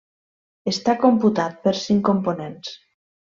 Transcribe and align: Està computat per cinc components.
Està 0.71 0.95
computat 1.03 1.59
per 1.67 1.75
cinc 1.83 2.03
components. 2.09 2.75